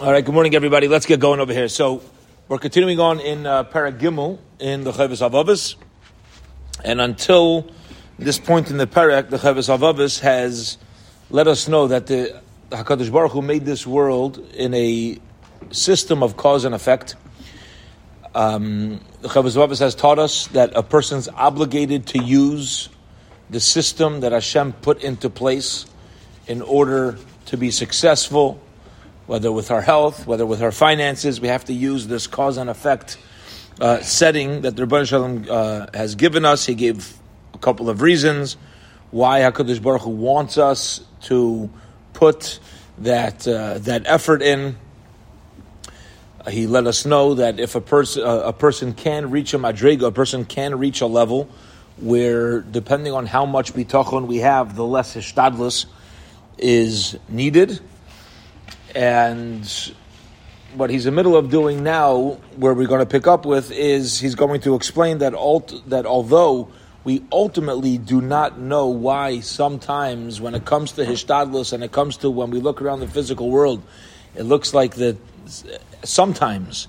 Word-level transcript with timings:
All 0.00 0.12
right, 0.12 0.24
good 0.24 0.32
morning, 0.32 0.54
everybody. 0.54 0.86
Let's 0.86 1.06
get 1.06 1.18
going 1.18 1.40
over 1.40 1.52
here. 1.52 1.66
So, 1.66 2.02
we're 2.46 2.58
continuing 2.58 3.00
on 3.00 3.18
in 3.18 3.44
uh, 3.46 3.64
Perek 3.64 3.98
Gimmel 3.98 4.38
in 4.60 4.84
the 4.84 4.92
Chovos 4.92 5.28
HaLevavos. 5.28 5.74
And 6.84 7.00
until 7.00 7.68
this 8.16 8.38
point 8.38 8.70
in 8.70 8.76
the 8.76 8.86
Perek, 8.86 9.28
the 9.28 9.38
Chovos 9.38 9.68
HaLevavos 9.68 10.20
has 10.20 10.78
let 11.30 11.48
us 11.48 11.66
know 11.66 11.88
that 11.88 12.06
the 12.06 12.40
HaKadosh 12.70 13.10
Baruch 13.10 13.32
Hu 13.32 13.42
made 13.42 13.64
this 13.64 13.88
world 13.88 14.38
in 14.54 14.72
a 14.72 15.18
system 15.72 16.22
of 16.22 16.36
cause 16.36 16.64
and 16.64 16.76
effect. 16.76 17.16
Um, 18.36 19.00
the 19.20 19.26
Chovos 19.26 19.56
HaLevavos 19.56 19.80
has 19.80 19.96
taught 19.96 20.20
us 20.20 20.46
that 20.48 20.76
a 20.76 20.84
person's 20.84 21.28
obligated 21.28 22.06
to 22.06 22.22
use 22.22 22.88
the 23.50 23.58
system 23.58 24.20
that 24.20 24.30
Hashem 24.30 24.74
put 24.74 25.02
into 25.02 25.28
place 25.28 25.86
in 26.46 26.62
order 26.62 27.18
to 27.46 27.56
be 27.56 27.72
successful 27.72 28.62
whether 29.28 29.52
with 29.52 29.70
our 29.70 29.82
health, 29.82 30.26
whether 30.26 30.46
with 30.46 30.62
our 30.62 30.72
finances, 30.72 31.38
we 31.38 31.48
have 31.48 31.66
to 31.66 31.74
use 31.74 32.06
this 32.06 32.26
cause 32.26 32.56
and 32.56 32.70
effect 32.70 33.18
uh, 33.78 34.00
setting 34.00 34.62
that 34.62 34.74
the 34.74 34.82
Rebbe 34.82 35.04
Shalom 35.04 35.44
uh, 35.48 35.86
has 35.92 36.14
given 36.14 36.46
us. 36.46 36.64
He 36.64 36.74
gave 36.74 37.14
a 37.52 37.58
couple 37.58 37.90
of 37.90 38.00
reasons 38.00 38.56
why 39.10 39.40
Hakadosh 39.40 39.82
Baruch 39.82 40.02
Hu 40.02 40.10
wants 40.10 40.56
us 40.56 41.02
to 41.24 41.68
put 42.14 42.58
that 42.96 43.46
uh, 43.46 43.78
that 43.80 44.04
effort 44.06 44.40
in. 44.40 44.76
he 46.48 46.66
let 46.66 46.86
us 46.86 47.04
know 47.04 47.34
that 47.34 47.60
if 47.60 47.74
a 47.74 47.82
person 47.82 48.22
uh, 48.24 48.40
a 48.46 48.52
person 48.54 48.94
can 48.94 49.30
reach 49.30 49.52
a 49.52 49.58
madriga, 49.58 50.06
a 50.06 50.10
person 50.10 50.46
can 50.46 50.78
reach 50.78 51.02
a 51.02 51.06
level 51.06 51.50
where, 51.98 52.60
depending 52.62 53.12
on 53.12 53.26
how 53.26 53.44
much 53.44 53.74
bitachon 53.74 54.26
we 54.26 54.38
have, 54.38 54.74
the 54.74 54.86
less 54.86 55.14
hishtadlus 55.14 55.84
is 56.56 57.18
needed 57.28 57.78
and 58.94 59.92
what 60.74 60.90
he's 60.90 61.06
in 61.06 61.14
the 61.14 61.16
middle 61.16 61.36
of 61.36 61.50
doing 61.50 61.82
now, 61.82 62.38
where 62.56 62.74
we're 62.74 62.86
going 62.86 63.00
to 63.00 63.06
pick 63.06 63.26
up 63.26 63.46
with, 63.46 63.70
is 63.70 64.20
he's 64.20 64.34
going 64.34 64.60
to 64.62 64.74
explain 64.74 65.18
that 65.18 65.34
alt, 65.34 65.82
that 65.88 66.06
although 66.06 66.68
we 67.04 67.24
ultimately 67.32 67.96
do 67.96 68.20
not 68.20 68.58
know 68.58 68.88
why 68.88 69.40
sometimes 69.40 70.40
when 70.40 70.54
it 70.54 70.64
comes 70.64 70.92
to 70.92 71.04
hishtadlus 71.04 71.72
and 71.72 71.82
it 71.82 71.92
comes 71.92 72.18
to 72.18 72.30
when 72.30 72.50
we 72.50 72.60
look 72.60 72.82
around 72.82 73.00
the 73.00 73.08
physical 73.08 73.50
world, 73.50 73.82
it 74.34 74.42
looks 74.42 74.74
like 74.74 74.96
that 74.96 75.16
sometimes 76.04 76.86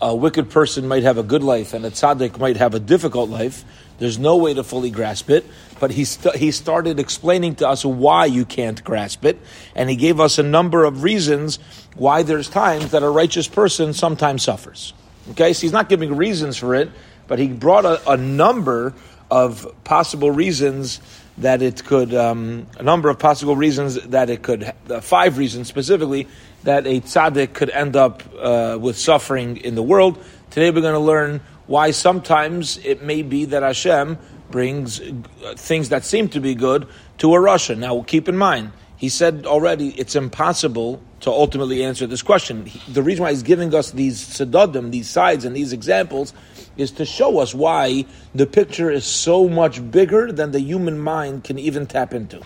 a 0.00 0.14
wicked 0.14 0.50
person 0.50 0.86
might 0.86 1.02
have 1.02 1.18
a 1.18 1.22
good 1.22 1.42
life 1.42 1.74
and 1.74 1.84
a 1.84 1.90
tzaddik 1.90 2.38
might 2.38 2.56
have 2.56 2.74
a 2.74 2.80
difficult 2.80 3.30
life. 3.30 3.64
There's 3.98 4.18
no 4.18 4.36
way 4.36 4.54
to 4.54 4.62
fully 4.62 4.90
grasp 4.90 5.30
it, 5.30 5.46
but 5.80 5.90
he, 5.90 6.04
st- 6.04 6.36
he 6.36 6.50
started 6.50 7.00
explaining 7.00 7.56
to 7.56 7.68
us 7.68 7.84
why 7.84 8.26
you 8.26 8.44
can't 8.44 8.82
grasp 8.82 9.24
it, 9.24 9.38
and 9.74 9.88
he 9.88 9.96
gave 9.96 10.20
us 10.20 10.38
a 10.38 10.42
number 10.42 10.84
of 10.84 11.02
reasons 11.02 11.58
why 11.94 12.22
there's 12.22 12.48
times 12.48 12.90
that 12.90 13.02
a 13.02 13.08
righteous 13.08 13.48
person 13.48 13.92
sometimes 13.92 14.42
suffers. 14.42 14.92
Okay, 15.30 15.52
so 15.52 15.62
he's 15.62 15.72
not 15.72 15.88
giving 15.88 16.14
reasons 16.16 16.56
for 16.56 16.74
it, 16.74 16.90
but 17.26 17.38
he 17.38 17.48
brought 17.48 17.84
a, 17.84 18.10
a 18.10 18.16
number 18.16 18.94
of 19.30 19.66
possible 19.82 20.30
reasons 20.30 21.00
that 21.38 21.60
it 21.60 21.84
could, 21.84 22.14
um, 22.14 22.66
a 22.78 22.82
number 22.82 23.08
of 23.08 23.18
possible 23.18 23.56
reasons 23.56 23.96
that 24.06 24.30
it 24.30 24.42
could, 24.42 24.72
uh, 24.88 25.00
five 25.00 25.36
reasons 25.36 25.68
specifically, 25.68 26.28
that 26.62 26.86
a 26.86 27.00
tzaddik 27.00 27.52
could 27.52 27.70
end 27.70 27.96
up 27.96 28.22
uh, 28.38 28.78
with 28.80 28.96
suffering 28.96 29.56
in 29.58 29.74
the 29.74 29.82
world. 29.82 30.22
Today 30.50 30.70
we're 30.70 30.80
going 30.80 30.94
to 30.94 30.98
learn 30.98 31.40
why 31.66 31.90
sometimes 31.90 32.78
it 32.78 33.02
may 33.02 33.22
be 33.22 33.44
that 33.46 33.62
Hashem 33.62 34.18
brings 34.50 35.00
uh, 35.00 35.12
things 35.56 35.88
that 35.88 36.04
seem 36.04 36.28
to 36.30 36.40
be 36.40 36.54
good 36.54 36.86
to 37.18 37.34
a 37.34 37.38
rasha. 37.38 37.76
Now, 37.76 38.02
keep 38.02 38.28
in 38.28 38.36
mind, 38.36 38.72
he 38.96 39.08
said 39.08 39.46
already 39.46 39.90
it's 39.90 40.16
impossible 40.16 41.02
to 41.20 41.30
ultimately 41.30 41.82
answer 41.84 42.06
this 42.06 42.22
question. 42.22 42.70
the 42.88 43.02
reason 43.02 43.24
why 43.24 43.30
he's 43.30 43.42
giving 43.42 43.74
us 43.74 43.90
these 43.90 44.22
sedadim, 44.22 44.90
these 44.90 45.08
sides, 45.08 45.44
and 45.44 45.56
these 45.56 45.72
examples 45.72 46.32
is 46.76 46.90
to 46.92 47.04
show 47.04 47.38
us 47.38 47.54
why 47.54 48.04
the 48.34 48.46
picture 48.46 48.90
is 48.90 49.04
so 49.04 49.48
much 49.48 49.90
bigger 49.90 50.30
than 50.30 50.52
the 50.52 50.60
human 50.60 50.98
mind 50.98 51.44
can 51.44 51.58
even 51.58 51.86
tap 51.86 52.12
into. 52.12 52.40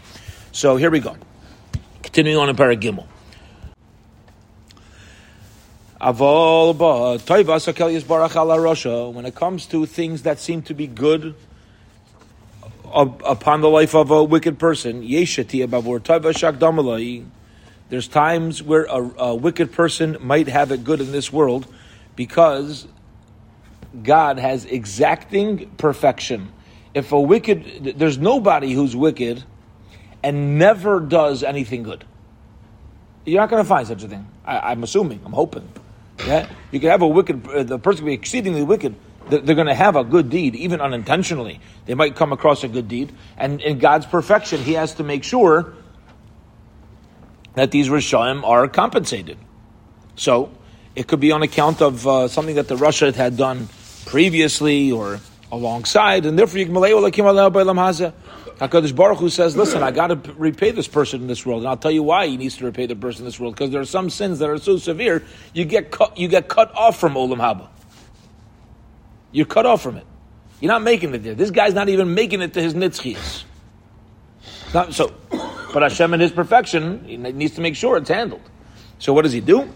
So 0.53 0.77
here 0.77 0.91
we 0.91 1.01
go. 1.01 1.17
Continuing 2.03 2.39
on 2.39 2.49
in 2.49 2.57
Perek 2.57 2.81
Gimmel. 2.81 3.07
When 6.01 6.17
it 9.27 9.35
comes 9.35 9.67
to 9.67 9.87
things 9.87 10.23
that 10.23 10.41
seem 10.41 10.63
to 10.63 10.75
be 10.75 10.87
good 10.87 11.35
upon 12.93 13.61
the 13.61 13.69
life 13.69 13.95
of 13.95 14.11
a 14.11 14.25
wicked 14.25 14.59
person, 14.59 15.03
there's 17.91 18.09
times 18.09 18.63
where 18.63 18.85
a, 18.85 19.11
a 19.19 19.35
wicked 19.35 19.73
person 19.73 20.17
might 20.21 20.49
have 20.49 20.73
it 20.73 20.85
good 20.85 21.03
in 21.03 21.13
this 21.13 21.31
world 21.31 21.67
because 22.17 22.87
God 24.03 24.39
has 24.39 24.65
exacting 24.65 25.69
perfection. 25.77 26.51
If 26.95 27.13
a 27.13 27.21
wicked, 27.21 27.99
there's 27.99 28.17
nobody 28.17 28.73
who's 28.73 28.97
wicked 28.97 29.45
and 30.23 30.59
never 30.59 31.01
does 31.01 31.43
anything 31.43 31.83
good. 31.83 32.05
You're 33.27 33.41
not 33.41 33.51
going 33.51 33.63
to 33.63 33.69
find 33.69 33.87
such 33.87 34.03
a 34.03 34.09
thing. 34.09 34.27
I, 34.47 34.73
am 34.73 34.83
assuming. 34.83 35.21
I'm 35.25 35.33
hoping. 35.33 35.69
Yeah, 36.27 36.49
you 36.71 36.81
can 36.81 36.91
have 36.91 37.03
a 37.03 37.09
wicked. 37.09 37.47
Uh, 37.49 37.63
the 37.63 37.79
person 37.79 38.01
can 38.01 38.07
be 38.07 38.15
exceedingly 38.15 38.63
wicked. 38.63 38.95
They're, 39.29 39.41
they're 39.41 39.55
going 39.55 39.67
to 39.69 39.75
have 39.75 39.97
a 39.97 40.05
good 40.05 40.31
deed, 40.31 40.55
even 40.57 40.81
unintentionally. 40.81 41.61
They 41.87 41.95
might 41.95 42.17
come 42.17 42.33
across 42.33 42.65
a 42.65 42.69
good 42.69 42.89
deed, 42.89 43.13
and 43.37 43.61
in 43.61 43.79
God's 43.79 44.07
perfection, 44.07 44.61
He 44.63 44.75
has 44.75 44.95
to 44.95 45.05
make 45.05 45.25
sure 45.25 45.75
that 47.55 47.71
these 47.71 47.89
rishaim 47.89 48.45
are 48.45 48.69
compensated. 48.69 49.39
So 50.17 50.53
it 50.95 51.07
could 51.07 51.21
be 51.21 51.33
on 51.33 51.43
account 51.43 51.81
of 51.83 52.07
uh, 52.07 52.29
something 52.29 52.57
that 52.57 52.69
the 52.69 52.77
rasha 52.77 53.15
had 53.15 53.37
done 53.37 53.69
previously 54.07 54.93
or 54.93 55.21
alongside, 55.53 56.27
and 56.27 56.39
therefore 56.39 56.59
you 56.59 56.67
can 56.67 56.75
Hakadosh 58.61 58.95
Baruch 58.95 59.19
Hu 59.19 59.31
says, 59.31 59.57
"Listen, 59.57 59.83
I 59.83 59.91
got 59.91 60.09
to 60.09 60.35
repay 60.35 60.71
this 60.71 60.87
person 60.87 61.23
in 61.23 61.29
this 61.29 61.47
world, 61.47 61.63
and 61.63 61.69
I'll 61.69 61.79
tell 61.79 61.91
you 61.91 62.03
why 62.03 62.27
he 62.27 62.37
needs 62.37 62.59
to 62.59 62.67
repay 62.67 62.85
the 62.85 62.95
person 62.95 63.23
in 63.23 63.25
this 63.25 63.41
world 63.41 63.55
because 63.55 63.71
there 63.71 63.81
are 63.81 63.87
some 63.87 64.11
sins 64.11 64.39
that 64.41 64.51
are 64.51 64.59
so 64.59 64.77
severe 64.77 65.25
you 65.55 65.65
get 65.65 65.91
cut, 65.91 66.19
you 66.19 66.29
get 66.29 66.49
cut 66.49 66.75
off 66.75 67.01
from 67.01 67.15
Olam 67.15 67.39
Haba. 67.39 67.69
You're 69.33 69.47
cut 69.47 69.65
off 69.65 69.81
from 69.81 69.97
it. 69.97 70.07
You're 70.61 70.73
not 70.73 70.83
making 70.83 71.15
it 71.15 71.23
there. 71.23 71.35
This 71.35 71.51
guy's 71.51 71.73
not 71.73 71.89
even 71.89 72.13
making 72.15 72.43
it 72.43 72.53
to 72.53 72.61
his 72.61 72.75
nitzchias. 72.75 73.45
so, 74.93 75.15
but 75.73 75.83
Hashem 75.83 76.13
in 76.13 76.21
His 76.21 76.33
perfection, 76.33 77.05
he 77.05 77.17
needs 77.17 77.55
to 77.55 77.63
make 77.63 77.77
sure 77.77 77.97
it's 77.97 78.11
handled. 78.11 78.43
So 78.99 79.15
what 79.15 79.23
does 79.23 79.33
he 79.33 79.41
do? 79.41 79.73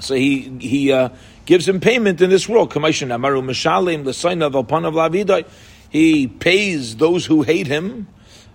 So 0.00 0.14
he 0.14 0.58
he 0.60 0.92
uh, 0.92 1.08
gives 1.46 1.66
him 1.66 1.80
payment 1.80 2.20
in 2.20 2.28
this 2.28 2.46
world. 2.46 2.70
He 5.96 6.26
pays 6.26 6.96
those 6.96 7.24
who 7.24 7.40
hate 7.40 7.66
him, 7.66 8.06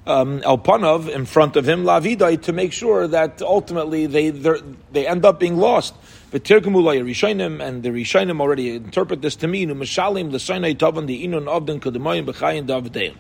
um, 0.06 0.44
in 0.44 1.25
front 1.25 1.56
of 1.56 1.68
him, 1.68 1.84
Lavidai, 1.85 2.40
to 2.44 2.53
make 2.53 2.72
sure 2.72 3.07
that 3.07 3.41
ultimately 3.41 4.06
they 4.06 4.29
they 4.29 5.07
end 5.07 5.25
up 5.25 5.40
being 5.40 5.57
lost. 5.57 5.96
But 6.29 6.44
Tirkumulay 6.44 7.00
and 7.00 7.81
the 7.81 7.90
Rishonim 7.90 8.40
already 8.40 8.75
interpret 8.75 9.24
this 9.24 9.35
to 9.38 9.47
mean 9.47 9.69
the 9.69 9.88
Sinai 9.88 10.74
Tavan 10.74 11.07
the 11.07 11.25
Inun 11.25 11.46
Avdan 11.46 11.79
Kedemayim 11.79 12.28
Bechayin 12.28 12.68
Davdein. 12.68 13.16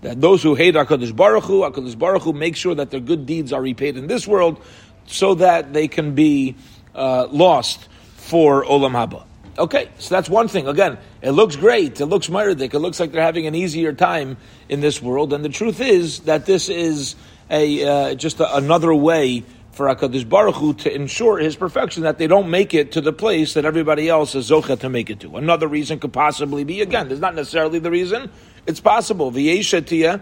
That 0.00 0.22
those 0.22 0.42
who 0.42 0.54
hate 0.54 0.74
Hakadosh 0.74 1.14
Baruch 1.14 1.44
Hu, 1.44 1.60
Hakadosh 1.60 1.98
Baruch 1.98 2.22
Hu, 2.22 2.32
make 2.32 2.56
sure 2.56 2.74
that 2.74 2.90
their 2.90 3.00
good 3.00 3.26
deeds 3.26 3.52
are 3.52 3.60
repaid 3.60 3.98
in 3.98 4.06
this 4.06 4.26
world, 4.26 4.58
so 5.04 5.34
that 5.34 5.74
they 5.74 5.86
can 5.86 6.14
be 6.14 6.56
uh, 6.94 7.26
lost 7.30 7.88
for 8.14 8.64
Olam 8.64 8.92
Haba. 8.92 9.24
Okay, 9.58 9.88
so 9.98 10.14
that's 10.14 10.28
one 10.28 10.48
thing. 10.48 10.68
Again, 10.68 10.98
it 11.22 11.30
looks 11.30 11.56
great. 11.56 11.98
It 12.00 12.06
looks 12.06 12.28
meridic. 12.28 12.74
It 12.74 12.78
looks 12.78 13.00
like 13.00 13.12
they're 13.12 13.22
having 13.22 13.46
an 13.46 13.54
easier 13.54 13.94
time 13.94 14.36
in 14.68 14.80
this 14.80 15.00
world. 15.00 15.32
And 15.32 15.42
the 15.42 15.48
truth 15.48 15.80
is 15.80 16.20
that 16.20 16.44
this 16.44 16.68
is 16.68 17.16
a 17.48 17.84
uh, 17.84 18.14
just 18.14 18.38
a, 18.40 18.56
another 18.56 18.94
way 18.94 19.44
for 19.72 19.86
Hakadosh 19.86 20.28
Baruch 20.28 20.56
Hu 20.56 20.74
to 20.74 20.94
ensure 20.94 21.38
His 21.38 21.56
perfection 21.56 22.02
that 22.02 22.18
they 22.18 22.26
don't 22.26 22.50
make 22.50 22.74
it 22.74 22.92
to 22.92 23.00
the 23.00 23.14
place 23.14 23.54
that 23.54 23.64
everybody 23.64 24.10
else 24.10 24.34
is 24.34 24.50
zocha 24.50 24.78
to 24.80 24.90
make 24.90 25.08
it 25.08 25.20
to. 25.20 25.36
Another 25.36 25.68
reason 25.68 25.98
could 26.00 26.12
possibly 26.12 26.64
be 26.64 26.82
again. 26.82 27.08
There's 27.08 27.20
not 27.20 27.34
necessarily 27.34 27.78
the 27.78 27.90
reason. 27.90 28.30
It's 28.66 28.80
possible. 28.80 29.32
V'yeshatia. 29.32 30.20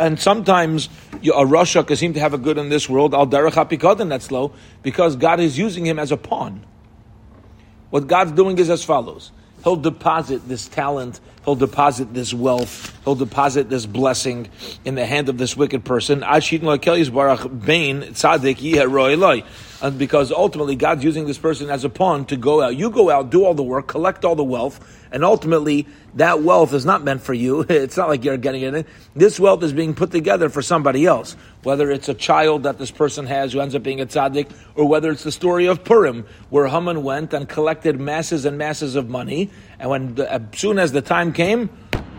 And 0.00 0.18
sometimes 0.18 0.88
a 1.12 1.44
rasha 1.44 1.86
can 1.86 1.96
seem 1.96 2.14
to 2.14 2.20
have 2.20 2.32
a 2.32 2.38
good 2.38 2.56
in 2.56 2.70
this 2.70 2.88
world, 2.88 3.14
al 3.14 3.26
derech 3.26 4.08
that's 4.08 4.30
low, 4.30 4.52
because 4.82 5.16
God 5.16 5.38
is 5.40 5.58
using 5.58 5.84
him 5.84 5.98
as 5.98 6.10
a 6.10 6.16
pawn. 6.16 6.64
What 7.92 8.06
God's 8.06 8.32
doing 8.32 8.56
is 8.56 8.70
as 8.70 8.82
follows. 8.82 9.32
He'll 9.64 9.76
deposit 9.76 10.48
this 10.48 10.66
talent, 10.66 11.20
he'll 11.44 11.56
deposit 11.56 12.14
this 12.14 12.32
wealth, 12.32 12.98
he'll 13.04 13.16
deposit 13.16 13.68
this 13.68 13.84
blessing 13.84 14.48
in 14.86 14.94
the 14.94 15.04
hand 15.04 15.28
of 15.28 15.36
this 15.36 15.58
wicked 15.58 15.84
person. 15.84 16.24
And 19.82 19.98
because 19.98 20.30
ultimately 20.30 20.76
God's 20.76 21.02
using 21.02 21.26
this 21.26 21.38
person 21.38 21.68
as 21.68 21.82
a 21.82 21.88
pawn 21.88 22.24
to 22.26 22.36
go 22.36 22.62
out. 22.62 22.76
You 22.76 22.88
go 22.88 23.10
out, 23.10 23.30
do 23.30 23.44
all 23.44 23.52
the 23.52 23.64
work, 23.64 23.88
collect 23.88 24.24
all 24.24 24.36
the 24.36 24.44
wealth, 24.44 24.78
and 25.10 25.24
ultimately 25.24 25.88
that 26.14 26.40
wealth 26.40 26.72
is 26.72 26.86
not 26.86 27.02
meant 27.02 27.20
for 27.20 27.34
you. 27.34 27.66
It's 27.68 27.96
not 27.96 28.08
like 28.08 28.22
you're 28.22 28.36
getting 28.36 28.62
it. 28.62 28.86
This 29.16 29.40
wealth 29.40 29.60
is 29.64 29.72
being 29.72 29.92
put 29.94 30.12
together 30.12 30.48
for 30.50 30.62
somebody 30.62 31.04
else. 31.04 31.36
Whether 31.64 31.90
it's 31.90 32.08
a 32.08 32.14
child 32.14 32.62
that 32.62 32.78
this 32.78 32.92
person 32.92 33.26
has 33.26 33.52
who 33.52 33.60
ends 33.60 33.74
up 33.74 33.82
being 33.82 34.00
a 34.00 34.06
tzaddik, 34.06 34.52
or 34.76 34.86
whether 34.86 35.10
it's 35.10 35.24
the 35.24 35.32
story 35.32 35.66
of 35.66 35.82
Purim, 35.82 36.26
where 36.50 36.68
Haman 36.68 37.02
went 37.02 37.34
and 37.34 37.48
collected 37.48 37.98
masses 37.98 38.44
and 38.44 38.56
masses 38.56 38.94
of 38.94 39.08
money, 39.08 39.50
and 39.80 39.90
when 39.90 40.14
the, 40.14 40.32
as 40.32 40.42
soon 40.54 40.78
as 40.78 40.92
the 40.92 41.02
time 41.02 41.32
came, 41.32 41.70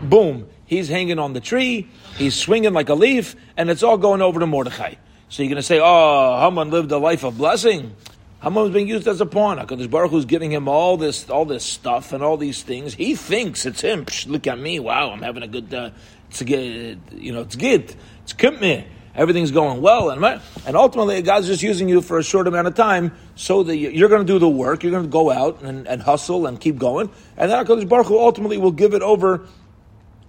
boom, 0.02 0.46
he's 0.66 0.88
hanging 0.88 1.18
on 1.18 1.32
the 1.32 1.40
tree, 1.40 1.88
he's 2.18 2.34
swinging 2.34 2.74
like 2.74 2.90
a 2.90 2.94
leaf, 2.94 3.36
and 3.56 3.70
it's 3.70 3.82
all 3.82 3.96
going 3.96 4.20
over 4.20 4.38
to 4.38 4.46
Mordechai. 4.46 4.96
So 5.34 5.42
you're 5.42 5.50
going 5.50 5.56
to 5.56 5.62
say, 5.64 5.80
oh, 5.82 6.38
Haman 6.38 6.70
lived 6.70 6.92
a 6.92 6.98
life 6.98 7.24
of 7.24 7.36
blessing. 7.36 7.96
Haman 8.40 8.62
was 8.62 8.70
being 8.70 8.86
used 8.86 9.08
as 9.08 9.20
a 9.20 9.26
pawn. 9.26 9.58
Hakadosh 9.58 9.90
Baruch 9.90 10.12
Hu's 10.12 10.26
giving 10.26 10.52
him 10.52 10.68
all 10.68 10.96
this, 10.96 11.28
all 11.28 11.44
this 11.44 11.64
stuff 11.64 12.12
and 12.12 12.22
all 12.22 12.36
these 12.36 12.62
things. 12.62 12.94
He 12.94 13.16
thinks 13.16 13.66
it's 13.66 13.80
him. 13.80 14.04
Psh, 14.04 14.28
look 14.28 14.46
at 14.46 14.60
me! 14.60 14.78
Wow, 14.78 15.10
I'm 15.10 15.22
having 15.22 15.42
a 15.42 15.48
good. 15.48 15.74
Uh, 15.74 15.90
it's 16.30 16.40
good, 16.40 17.00
you 17.10 17.32
know, 17.32 17.40
it's 17.40 17.56
good. 17.56 17.92
It's 18.22 18.60
me. 18.60 18.86
Everything's 19.16 19.50
going 19.50 19.82
well, 19.82 20.10
and 20.10 20.40
and 20.66 20.76
ultimately, 20.76 21.20
God's 21.22 21.48
just 21.48 21.64
using 21.64 21.88
you 21.88 22.00
for 22.00 22.18
a 22.18 22.22
short 22.22 22.46
amount 22.46 22.68
of 22.68 22.76
time, 22.76 23.10
so 23.34 23.64
that 23.64 23.76
you're 23.76 24.08
going 24.08 24.24
to 24.24 24.32
do 24.32 24.38
the 24.38 24.48
work. 24.48 24.84
You're 24.84 24.92
going 24.92 25.02
to 25.02 25.10
go 25.10 25.32
out 25.32 25.62
and, 25.62 25.88
and 25.88 26.00
hustle 26.00 26.46
and 26.46 26.60
keep 26.60 26.78
going, 26.78 27.10
and 27.36 27.50
then 27.50 27.64
Hakadosh 27.64 27.88
Baruch 27.88 28.06
Hu 28.06 28.20
ultimately 28.20 28.58
will 28.58 28.70
give 28.70 28.94
it 28.94 29.02
over 29.02 29.48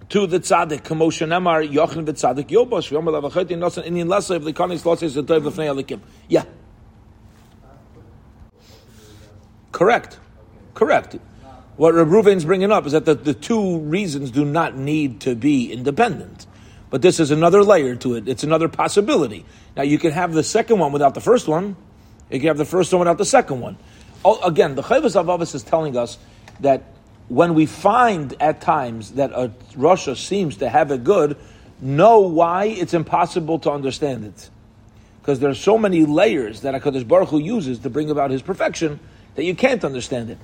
to 0.08 0.26
the 0.26 0.40
tzaddik. 0.40 0.82
Kamosha 0.82 1.26
Nemar 1.26 1.68
Yochanan 1.68 2.06
v'tzaddik 2.06 2.48
Yobosh 2.48 2.90
v'yomer 2.90 3.20
lavachaytin 3.20 3.58
nosan 3.58 3.86
inyan 3.86 4.08
lesa 4.08 4.34
if 4.34 4.44
the 4.44 4.52
kanis 4.52 4.84
losses 4.84 5.14
the 5.14 5.22
toiv 5.22 5.44
l'fnei 5.44 5.84
alikim. 5.84 6.00
Yeah. 6.28 6.44
Correct. 9.72 10.18
Correct. 10.74 11.16
What 11.76 11.94
Reb 11.94 12.08
Ruvain's 12.08 12.46
bringing 12.46 12.72
up 12.72 12.86
is 12.86 12.92
that 12.92 13.04
the, 13.04 13.14
the 13.14 13.34
two 13.34 13.80
reasons 13.80 14.30
do 14.30 14.44
not 14.44 14.76
need 14.76 15.20
to 15.20 15.34
be 15.34 15.70
independent. 15.70 16.46
But 16.88 17.02
this 17.02 17.20
is 17.20 17.30
another 17.30 17.62
layer 17.62 17.96
to 17.96 18.14
it. 18.14 18.28
It's 18.28 18.44
another 18.44 18.68
possibility. 18.68 19.44
Now, 19.76 19.82
you 19.82 19.98
can 19.98 20.12
have 20.12 20.32
the 20.32 20.42
second 20.42 20.78
one 20.78 20.92
without 20.92 21.12
the 21.14 21.20
first 21.20 21.48
one. 21.48 21.76
You 22.30 22.38
can 22.38 22.48
have 22.48 22.56
the 22.56 22.64
first 22.64 22.92
one 22.92 23.00
without 23.00 23.18
the 23.18 23.26
second 23.26 23.60
one. 23.60 23.76
Oh, 24.24 24.40
again, 24.42 24.76
the 24.76 24.82
Chovos 24.82 25.14
HaLevavos 25.14 25.54
is 25.54 25.62
telling 25.62 25.96
us 25.96 26.16
that 26.60 26.84
when 27.28 27.54
we 27.54 27.66
find 27.66 28.34
at 28.40 28.60
times 28.60 29.12
that 29.12 29.32
a 29.32 29.52
rasha 29.74 30.16
seems 30.16 30.58
to 30.58 30.68
have 30.68 30.90
it 30.90 31.04
good, 31.04 31.36
know 31.80 32.20
why 32.20 32.66
it's 32.66 32.94
impossible 32.94 33.58
to 33.60 33.70
understand 33.70 34.24
it. 34.24 34.50
Because 35.20 35.40
there 35.40 35.50
are 35.50 35.54
so 35.54 35.76
many 35.76 36.06
layers 36.06 36.60
that 36.60 36.80
HaKadosh 36.80 37.06
Baruch 37.06 37.30
Hu 37.30 37.38
uses 37.38 37.80
to 37.80 37.90
bring 37.90 38.10
about 38.10 38.30
his 38.30 38.42
perfection 38.42 39.00
that 39.34 39.44
you 39.44 39.54
can't 39.54 39.84
understand 39.84 40.30
it. 40.30 40.38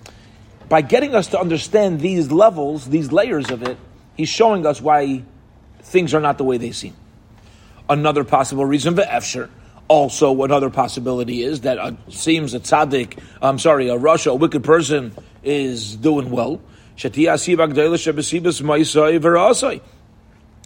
By 0.68 0.80
getting 0.82 1.14
us 1.14 1.28
to 1.28 1.40
understand 1.40 2.00
these 2.00 2.32
levels, 2.32 2.86
these 2.86 3.12
layers 3.12 3.50
of 3.50 3.62
it, 3.62 3.78
he's 4.16 4.28
showing 4.28 4.66
us 4.66 4.80
why 4.80 5.22
things 5.82 6.14
are 6.14 6.20
not 6.20 6.38
the 6.38 6.44
way 6.44 6.58
they 6.58 6.72
seem. 6.72 6.96
Another 7.88 8.24
possible 8.24 8.64
reason, 8.64 8.96
for 8.96 9.02
Efsher. 9.02 9.48
Also, 9.88 10.42
another 10.42 10.70
possibility 10.70 11.42
is 11.42 11.60
that 11.62 11.78
it 11.78 12.12
seems 12.12 12.54
a 12.54 12.60
tzaddik, 12.60 13.18
I'm 13.42 13.58
sorry, 13.58 13.88
a 13.88 13.96
rasha, 13.96 14.32
a 14.32 14.34
wicked 14.34 14.64
person, 14.64 15.12
is 15.42 15.96
doing 15.96 16.30
well. 16.30 16.60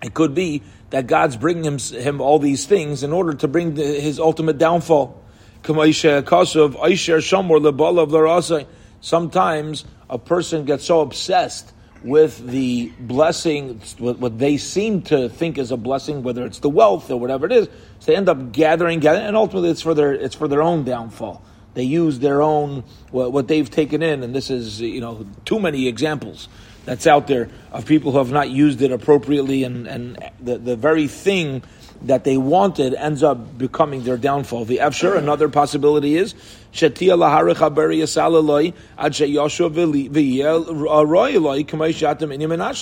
It 0.02 0.12
could 0.14 0.34
be 0.34 0.62
that 0.90 1.06
God's 1.06 1.36
bringing 1.36 1.64
him, 1.64 1.78
him 1.78 2.20
all 2.20 2.38
these 2.38 2.66
things 2.66 3.02
in 3.02 3.12
order 3.12 3.34
to 3.34 3.48
bring 3.48 3.74
the, 3.74 3.84
his 3.84 4.20
ultimate 4.20 4.58
downfall. 4.58 5.22
Sometimes 9.00 9.84
a 10.08 10.18
person 10.18 10.64
gets 10.64 10.84
so 10.84 11.00
obsessed 11.00 11.72
with 12.04 12.46
the 12.46 12.92
blessing, 13.00 13.80
what 13.98 14.38
they 14.38 14.56
seem 14.58 15.02
to 15.02 15.28
think 15.28 15.58
is 15.58 15.72
a 15.72 15.76
blessing, 15.76 16.22
whether 16.22 16.44
it's 16.46 16.60
the 16.60 16.68
wealth 16.68 17.10
or 17.10 17.18
whatever 17.18 17.46
it 17.46 17.52
is, 17.52 17.66
so 17.98 18.12
they 18.12 18.16
end 18.16 18.28
up 18.28 18.52
gathering, 18.52 19.00
gathering, 19.00 19.26
and 19.26 19.36
ultimately 19.36 19.70
it's 19.70 19.82
for 19.82 19.94
their 19.94 20.12
it's 20.12 20.34
for 20.34 20.46
their 20.46 20.62
own 20.62 20.84
downfall. 20.84 21.42
They 21.76 21.82
use 21.82 22.20
their 22.20 22.40
own 22.40 22.84
what 23.10 23.48
they've 23.48 23.70
taken 23.70 24.02
in, 24.02 24.22
and 24.22 24.34
this 24.34 24.48
is 24.48 24.80
you 24.80 25.02
know 25.02 25.26
too 25.44 25.60
many 25.60 25.86
examples 25.88 26.48
that's 26.86 27.06
out 27.06 27.26
there 27.26 27.50
of 27.70 27.84
people 27.84 28.12
who 28.12 28.18
have 28.18 28.32
not 28.32 28.48
used 28.48 28.80
it 28.80 28.90
appropriately, 28.90 29.62
and 29.62 29.86
and 29.86 30.18
the 30.40 30.56
the 30.56 30.74
very 30.74 31.06
thing 31.06 31.62
that 32.02 32.24
they 32.24 32.36
wanted 32.36 32.94
ends 32.94 33.22
up 33.22 33.58
becoming 33.58 34.04
their 34.04 34.16
downfall. 34.16 34.64
The 34.64 34.78
Efsher, 34.78 35.16
another 35.16 35.48
possibility 35.48 36.16
is 36.16 36.34
Sheyoshu 36.72 37.26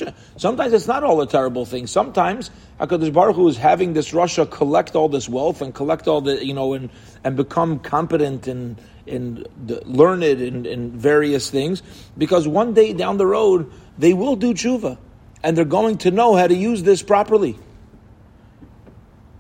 uh, 0.05 0.13
Sometimes 0.37 0.73
it's 0.73 0.87
not 0.87 1.05
all 1.05 1.21
a 1.21 1.27
terrible 1.27 1.65
thing. 1.65 1.87
Sometimes 1.87 2.51
Hakadosh 2.81 3.13
Baruch 3.13 3.37
Hu 3.37 3.49
is 3.49 3.57
having 3.57 3.93
this 3.93 4.11
rasha 4.13 4.51
collect 4.51 4.97
all 4.97 5.09
this 5.09 5.29
wealth 5.29 5.63
and 5.63 5.75
collect 5.75 6.09
all 6.09 6.21
the 6.21 6.45
you 6.45 6.55
know 6.55 6.75
and 6.75 6.91
and 7.23 7.37
become 7.37 7.79
competent 7.79 8.49
and 8.49 8.81
and 9.07 9.47
learned 9.85 10.25
in, 10.25 10.67
in 10.67 10.91
various 10.91 11.51
things 11.51 11.83
because 12.19 12.49
one 12.49 12.75
day 12.75 12.93
down 12.93 13.17
the 13.17 13.27
road 13.27 13.71
they 13.99 14.13
will 14.13 14.35
do 14.35 14.55
tshuva 14.55 14.99
and 15.45 15.57
they're 15.57 15.65
going 15.65 15.99
to 15.99 16.11
know 16.11 16.35
how 16.35 16.47
to 16.47 16.55
use 16.55 16.83
this 16.83 17.03
properly. 17.03 17.57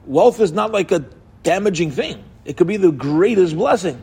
Wealth 0.06 0.40
is 0.40 0.52
not 0.52 0.72
like 0.72 0.92
a 0.92 1.04
damaging 1.42 1.90
thing. 1.90 2.24
It 2.44 2.56
could 2.56 2.66
be 2.66 2.76
the 2.76 2.92
greatest 2.92 3.56
blessing. 3.56 4.02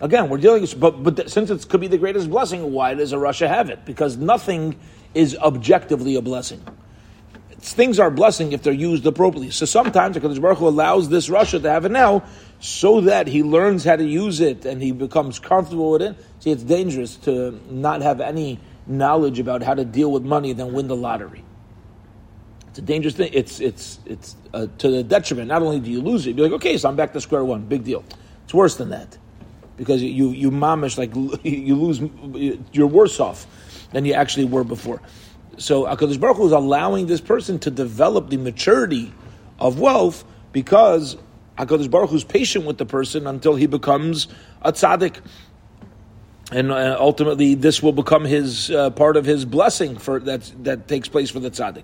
Again, 0.00 0.28
we're 0.28 0.38
dealing, 0.38 0.62
with, 0.62 0.78
but 0.78 1.02
but 1.02 1.30
since 1.30 1.50
it 1.50 1.68
could 1.68 1.80
be 1.80 1.88
the 1.88 1.98
greatest 1.98 2.28
blessing, 2.28 2.72
why 2.72 2.94
does 2.94 3.12
a 3.12 3.16
rasha 3.16 3.48
have 3.48 3.70
it? 3.70 3.84
Because 3.84 4.16
nothing 4.16 4.78
is 5.14 5.36
objectively 5.36 6.16
a 6.16 6.22
blessing. 6.22 6.62
Things 7.58 7.98
are 7.98 8.10
blessing 8.10 8.52
if 8.52 8.62
they're 8.62 8.72
used 8.72 9.06
appropriately. 9.06 9.50
So 9.50 9.64
sometimes 9.64 10.16
Hakadosh 10.16 10.40
Baruch 10.40 10.58
Hu 10.58 10.68
allows 10.68 11.08
this 11.08 11.28
rasha 11.28 11.62
to 11.62 11.70
have 11.70 11.84
it 11.84 11.92
now, 11.92 12.24
so 12.60 13.02
that 13.02 13.26
he 13.26 13.42
learns 13.42 13.84
how 13.84 13.96
to 13.96 14.04
use 14.04 14.40
it 14.40 14.64
and 14.64 14.82
he 14.82 14.92
becomes 14.92 15.38
comfortable 15.38 15.92
with 15.92 16.02
it. 16.02 16.16
See, 16.40 16.50
it's 16.50 16.62
dangerous 16.62 17.16
to 17.18 17.58
not 17.70 18.02
have 18.02 18.20
any 18.20 18.58
knowledge 18.86 19.38
about 19.38 19.62
how 19.62 19.74
to 19.74 19.84
deal 19.84 20.10
with 20.10 20.24
money, 20.24 20.52
then 20.52 20.72
win 20.72 20.88
the 20.88 20.96
lottery. 20.96 21.44
It's 22.74 22.80
a 22.80 22.82
dangerous 22.82 23.14
thing. 23.14 23.30
It's 23.32 23.60
it's 23.60 24.00
it's 24.04 24.34
uh, 24.52 24.66
to 24.78 24.90
the 24.90 25.04
detriment. 25.04 25.46
Not 25.46 25.62
only 25.62 25.78
do 25.78 25.92
you 25.92 26.00
lose 26.00 26.26
it, 26.26 26.34
you're 26.34 26.48
like, 26.48 26.56
okay, 26.56 26.76
so 26.76 26.88
I'm 26.88 26.96
back 26.96 27.12
to 27.12 27.20
square 27.20 27.44
one. 27.44 27.66
Big 27.66 27.84
deal. 27.84 28.02
It's 28.42 28.52
worse 28.52 28.74
than 28.74 28.88
that 28.88 29.16
because 29.76 30.02
you 30.02 30.30
you 30.30 30.50
mamish 30.50 30.98
like 30.98 31.14
you 31.44 31.76
lose. 31.76 32.02
You're 32.72 32.88
worse 32.88 33.20
off 33.20 33.46
than 33.92 34.04
you 34.04 34.14
actually 34.14 34.46
were 34.46 34.64
before. 34.64 35.00
So 35.56 35.84
Hakadosh 35.84 36.18
Baruch 36.18 36.36
Hu 36.38 36.46
is 36.46 36.50
allowing 36.50 37.06
this 37.06 37.20
person 37.20 37.60
to 37.60 37.70
develop 37.70 38.30
the 38.30 38.38
maturity 38.38 39.14
of 39.60 39.78
wealth 39.78 40.24
because 40.50 41.16
Hakadosh 41.56 41.88
Baruch 41.88 42.10
Hu 42.10 42.16
is 42.16 42.24
patient 42.24 42.64
with 42.64 42.78
the 42.78 42.86
person 42.86 43.28
until 43.28 43.54
he 43.54 43.66
becomes 43.66 44.26
a 44.62 44.72
tzaddik 44.72 45.20
and 46.54 46.70
uh, 46.70 46.96
ultimately 47.00 47.54
this 47.54 47.82
will 47.82 47.92
become 47.92 48.24
his 48.24 48.70
uh, 48.70 48.88
part 48.90 49.16
of 49.16 49.24
his 49.24 49.44
blessing 49.44 49.98
for 49.98 50.20
that 50.20 50.52
that 50.62 50.86
takes 50.86 51.08
place 51.08 51.28
for 51.28 51.40
the 51.40 51.50
tzaddik. 51.50 51.82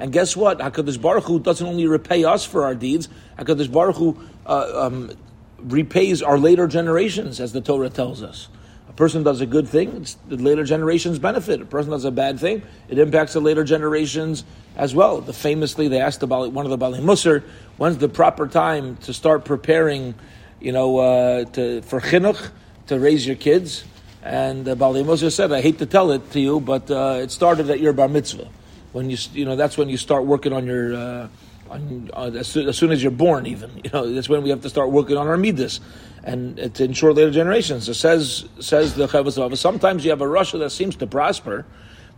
And 0.00 0.12
guess 0.12 0.36
what? 0.36 0.60
Hakadosh 0.60 1.02
Baruch 1.02 1.24
Hu 1.24 1.40
doesn't 1.40 1.66
only 1.66 1.88
repay 1.88 2.24
us 2.24 2.44
for 2.44 2.64
our 2.64 2.76
deeds. 2.76 3.08
Hakadosh 3.36 3.72
Baruch 3.72 3.96
Hu 3.96 4.16
uh, 4.46 4.86
um, 4.86 5.10
repays 5.58 6.22
our 6.22 6.38
later 6.38 6.68
generations, 6.68 7.40
as 7.40 7.52
the 7.52 7.60
Torah 7.60 7.90
tells 7.90 8.22
us. 8.22 8.48
A 8.88 8.92
person 8.92 9.24
does 9.24 9.40
a 9.40 9.46
good 9.46 9.68
thing, 9.68 10.06
the 10.28 10.36
later 10.36 10.62
generations 10.62 11.18
benefit. 11.18 11.60
A 11.60 11.64
person 11.64 11.90
does 11.90 12.04
a 12.04 12.12
bad 12.12 12.38
thing, 12.38 12.62
it 12.88 12.98
impacts 12.98 13.32
the 13.32 13.40
later 13.40 13.64
generations 13.64 14.44
as 14.76 14.94
well. 14.94 15.20
The 15.20 15.32
famously, 15.32 15.88
they 15.88 16.00
asked 16.00 16.22
about 16.22 16.52
one 16.52 16.64
of 16.64 16.70
the 16.70 16.78
Baalei 16.78 17.00
Mussar, 17.00 17.42
when's 17.76 17.98
the 17.98 18.08
proper 18.08 18.46
time 18.46 18.96
to 18.98 19.12
start 19.12 19.44
preparing 19.44 20.14
you 20.60 20.72
know, 20.72 20.98
uh, 20.98 21.44
to, 21.44 21.82
for 21.82 22.00
chinuch, 22.00 22.50
to 22.86 22.98
raise 22.98 23.26
your 23.26 23.36
kids. 23.36 23.84
And 24.22 24.68
uh, 24.68 24.74
Bali 24.74 25.02
Moshe 25.02 25.32
said, 25.32 25.52
I 25.52 25.60
hate 25.60 25.78
to 25.78 25.86
tell 25.86 26.10
it 26.10 26.30
to 26.32 26.40
you, 26.40 26.60
but 26.60 26.90
uh, 26.90 27.20
it 27.22 27.30
started 27.30 27.70
at 27.70 27.80
your 27.80 27.92
bar 27.92 28.08
mitzvah. 28.08 28.48
When 28.92 29.08
you, 29.08 29.16
you 29.32 29.44
know, 29.44 29.56
that's 29.56 29.78
when 29.78 29.88
you 29.88 29.96
start 29.96 30.26
working 30.26 30.52
on 30.52 30.66
your, 30.66 30.94
uh, 30.94 31.28
on, 31.70 32.10
on, 32.12 32.36
as, 32.36 32.48
soon, 32.48 32.68
as, 32.68 32.76
soon, 32.76 32.90
as 32.90 33.02
you're 33.02 33.12
born, 33.12 33.46
even. 33.46 33.70
You 33.84 33.90
know, 33.92 34.12
that's 34.12 34.28
when 34.28 34.42
we 34.42 34.50
have 34.50 34.60
to 34.62 34.68
start 34.68 34.90
working 34.90 35.16
on 35.16 35.28
our 35.28 35.36
midas, 35.36 35.80
and 36.22 36.74
to 36.74 36.84
ensure 36.84 37.14
later 37.14 37.30
generations. 37.30 37.86
So 37.86 37.92
says 37.92 38.46
says 38.58 38.94
the 38.94 39.06
Chovos 39.06 39.56
Sometimes 39.56 40.04
you 40.04 40.10
have 40.10 40.20
a 40.20 40.26
rasha 40.26 40.58
that 40.58 40.70
seems 40.70 40.96
to 40.96 41.06
prosper, 41.06 41.64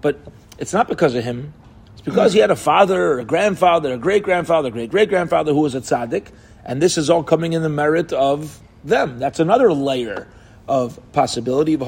but 0.01 0.19
it's 0.59 0.73
not 0.73 0.89
because 0.89 1.15
of 1.15 1.23
him. 1.23 1.53
It's 1.93 2.03
because 2.03 2.33
he 2.33 2.41
had 2.41 2.51
a 2.51 2.57
father, 2.57 3.13
or 3.13 3.19
a 3.21 3.25
grandfather, 3.25 3.93
a 3.93 3.99
great 3.99 4.23
grandfather, 4.25 4.71
great 4.71 4.91
great 4.91 5.09
grandfather 5.09 5.53
who 5.53 5.61
was 5.61 5.75
a 5.75 5.81
tzaddik, 5.81 6.29
and 6.65 6.81
this 6.81 6.97
is 6.99 7.11
all 7.11 7.23
coming 7.23 7.53
in 7.53 7.63
the 7.63 7.69
merit 7.69 8.13
of 8.13 8.61
them. 8.85 9.19
That's 9.19 9.41
another 9.41 9.73
layer 9.73 10.29
of 10.69 11.01
possibility. 11.13 11.75
And 11.75 11.83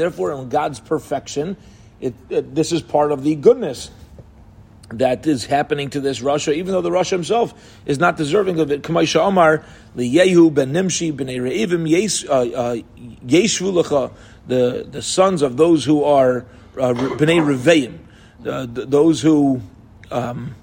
therefore, 0.00 0.32
in 0.32 0.48
God's 0.48 0.80
perfection, 0.80 1.56
it, 2.00 2.14
it, 2.30 2.54
this 2.54 2.72
is 2.72 2.82
part 2.82 3.12
of 3.12 3.22
the 3.24 3.34
goodness 3.34 3.90
that 4.90 5.26
is 5.26 5.46
happening 5.46 5.90
to 5.90 6.00
this 6.00 6.20
rasha, 6.20 6.54
even 6.54 6.72
though 6.72 6.80
the 6.82 6.90
rasha 6.90 7.10
himself 7.10 7.54
is 7.86 7.98
not 7.98 8.16
deserving 8.16 8.60
of 8.60 8.70
it. 8.70 8.88
Omar, 8.90 9.64
Yehu 9.96 10.50
uh, 12.28 12.32
uh, 13.94 14.08
the 14.46 14.86
the 14.90 15.02
sons 15.02 15.42
of 15.42 15.56
those 15.56 15.84
who 15.84 16.04
are 16.04 16.44
uh, 16.78 18.66
those 18.68 19.22
who 19.22 19.62
um, 20.10 20.54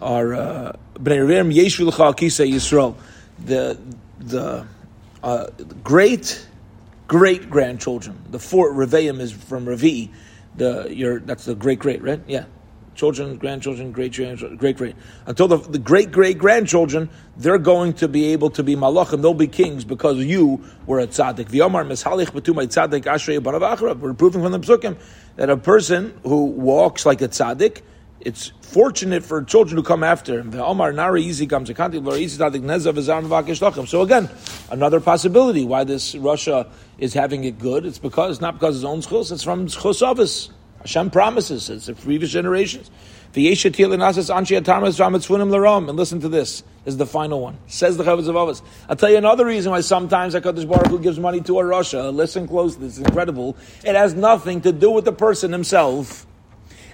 are 0.00 0.34
uh, 0.34 0.72
Bnei 1.02 1.26
Reveim 1.26 1.54
Yeshvu 1.54 1.90
Lecha 1.90 2.16
Kisa 2.16 2.44
Yisrael, 2.44 2.94
the 3.44 3.78
the 4.18 4.66
uh, 5.22 5.46
great 5.82 6.46
great 7.08 7.48
grandchildren. 7.48 8.18
The 8.30 8.38
four 8.38 8.72
Reveim 8.72 9.20
is 9.20 9.32
from 9.32 9.66
Revi. 9.66 10.10
The 10.56 10.88
your 10.94 11.20
that's 11.20 11.44
the 11.46 11.54
great 11.54 11.78
great 11.78 12.02
right 12.02 12.20
yeah 12.26 12.44
children, 13.00 13.38
grandchildren, 13.38 13.92
great 13.92 14.12
grandchildren, 14.12 14.58
great 14.58 14.76
great. 14.76 14.94
Until 15.24 15.48
the, 15.48 15.56
the 15.56 15.78
great 15.78 16.12
great 16.12 16.36
grandchildren, 16.36 17.08
they're 17.38 17.56
going 17.56 17.94
to 17.94 18.08
be 18.08 18.26
able 18.32 18.50
to 18.50 18.62
be 18.62 18.76
malachim. 18.76 19.22
They'll 19.22 19.32
be 19.32 19.46
kings 19.46 19.84
because 19.84 20.18
you 20.18 20.62
were 20.84 21.00
a 21.00 21.06
tzaddik. 21.06 21.46
V'yomar 21.46 21.86
mishalich 21.86 22.26
b'tumay 22.26 22.66
tzaddik 22.66 23.04
ashrei 23.04 23.38
barav 23.38 23.98
We're 24.00 24.12
proving 24.12 24.42
from 24.42 24.52
the 24.52 24.60
psukim 24.60 24.98
that 25.36 25.48
a 25.48 25.56
person 25.56 26.12
who 26.24 26.44
walks 26.44 27.06
like 27.06 27.22
a 27.22 27.28
tzaddik, 27.28 27.80
it's 28.20 28.52
fortunate 28.60 29.24
for 29.24 29.42
children 29.42 29.76
who 29.76 29.82
come 29.82 30.04
after 30.04 30.40
him. 30.40 30.52
So 30.52 30.62
again, 34.02 34.28
another 34.70 35.00
possibility 35.00 35.64
why 35.64 35.84
this 35.84 36.14
rasha 36.14 36.68
is 36.98 37.14
having 37.14 37.44
it 37.44 37.58
good. 37.58 37.86
It's 37.86 37.98
because 37.98 38.32
it's 38.32 38.40
not 38.40 38.54
because 38.54 38.76
of 38.76 38.82
his 38.82 38.84
own 38.84 39.00
schus, 39.00 39.32
it's 39.32 39.42
from 39.42 39.66
schus 39.66 40.50
Hashem 40.80 41.10
promises 41.10 41.68
it's 41.68 41.86
the 41.86 41.94
previous 41.94 42.30
generations. 42.30 42.90
And 43.32 43.44
listen 45.96 46.20
to 46.20 46.28
this. 46.28 46.62
Is 46.86 46.96
the 46.96 47.06
final 47.06 47.42
one. 47.42 47.58
Says 47.66 47.98
the 47.98 48.04
Chovos 48.04 48.22
HaLevavos. 48.22 48.62
I'll 48.88 48.96
tell 48.96 49.10
you 49.10 49.18
another 49.18 49.44
reason 49.44 49.70
why 49.70 49.82
sometimes 49.82 50.34
HaKadosh 50.34 50.66
Baruch 50.66 50.86
Hu 50.86 50.98
gives 50.98 51.18
money 51.18 51.42
to 51.42 51.60
a 51.60 51.62
rasha. 51.62 52.12
Listen 52.12 52.48
close, 52.48 52.76
this 52.78 52.94
is 52.94 53.04
incredible. 53.04 53.54
It 53.84 53.94
has 53.94 54.14
nothing 54.14 54.62
to 54.62 54.72
do 54.72 54.90
with 54.90 55.04
the 55.04 55.12
person 55.12 55.52
himself. 55.52 56.26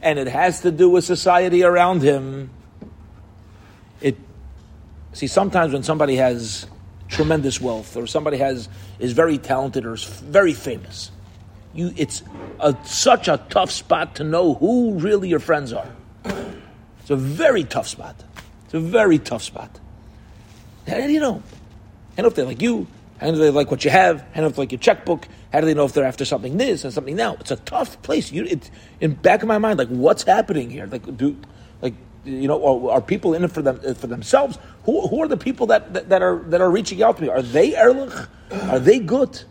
And 0.02 0.18
it 0.18 0.28
has 0.28 0.60
to 0.60 0.70
do 0.70 0.88
with 0.88 1.04
society 1.04 1.62
around 1.62 2.02
him. 2.02 2.50
It, 4.00 4.16
see, 5.12 5.26
sometimes 5.26 5.72
when 5.72 5.82
somebody 5.82 6.16
has 6.16 6.66
tremendous 7.08 7.60
wealth 7.60 7.96
or 7.96 8.06
somebody 8.06 8.38
has, 8.38 8.68
is 8.98 9.12
very 9.12 9.38
talented 9.38 9.86
or 9.86 9.94
is 9.94 10.04
very 10.04 10.52
famous, 10.52 11.10
you, 11.74 11.92
it's 11.96 12.22
a, 12.60 12.76
such 12.84 13.28
a 13.28 13.38
tough 13.48 13.70
spot 13.70 14.16
to 14.16 14.24
know 14.24 14.54
who 14.54 14.98
really 14.98 15.28
your 15.28 15.40
friends 15.40 15.72
are. 15.72 15.88
It's 17.00 17.10
a 17.10 17.16
very 17.16 17.64
tough 17.64 17.86
spot. 17.86 18.22
It's 18.64 18.74
a 18.74 18.80
very 18.80 19.18
tough 19.18 19.42
spot. 19.42 19.78
Do 20.86 21.12
you 21.12 21.20
know? 21.20 21.42
How 22.16 22.22
do 22.22 22.28
if 22.28 22.34
they 22.34 22.42
like 22.42 22.62
you? 22.62 22.86
How 23.20 23.30
do 23.30 23.36
they 23.36 23.50
like 23.50 23.70
what 23.70 23.84
you 23.84 23.90
have? 23.90 24.20
How 24.34 24.42
do 24.42 24.48
they 24.48 24.56
like 24.56 24.72
your 24.72 24.78
checkbook? 24.78 25.26
How 25.52 25.60
do 25.60 25.66
they 25.66 25.74
know 25.74 25.84
if 25.84 25.92
they're 25.92 26.04
after 26.04 26.24
something 26.24 26.56
this 26.58 26.84
and 26.84 26.92
something 26.92 27.16
now? 27.16 27.36
It's 27.40 27.50
a 27.50 27.56
tough 27.56 28.00
place. 28.02 28.30
You, 28.30 28.44
it, 28.44 28.70
in 29.00 29.14
back 29.14 29.42
of 29.42 29.48
my 29.48 29.58
mind, 29.58 29.78
like 29.78 29.88
what's 29.88 30.22
happening 30.22 30.70
here? 30.70 30.86
Like, 30.86 31.16
do, 31.16 31.36
like 31.80 31.94
you 32.24 32.48
know, 32.48 32.90
are, 32.90 33.00
people 33.00 33.34
in 33.34 33.44
it 33.44 33.52
for 33.52 33.62
them 33.62 33.78
for 33.94 34.06
themselves? 34.06 34.58
Who, 34.84 35.06
who 35.08 35.22
are 35.22 35.28
the 35.28 35.36
people 35.36 35.66
that, 35.68 35.94
that, 35.94 36.08
that, 36.10 36.22
are 36.22 36.38
that 36.48 36.60
are 36.60 36.70
reaching 36.70 37.02
out 37.02 37.16
to 37.16 37.22
me? 37.22 37.28
Are 37.28 37.42
they 37.42 37.74
erlich? 37.74 38.28
Are 38.50 38.78
they 38.78 38.98
good? 38.98 39.42